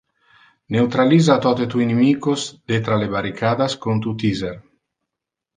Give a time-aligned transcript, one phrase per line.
[0.75, 4.55] Neutralisa tote tu inimicos detra le barricadas con tu taser.